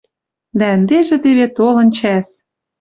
Дӓ 0.57 0.65
ӹндежӹ 0.77 1.17
теве 1.23 1.47
толын 1.57 1.87
чӓс— 1.97 2.27